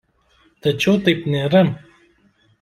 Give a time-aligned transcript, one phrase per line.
[0.67, 1.63] Tačiau taip nėra.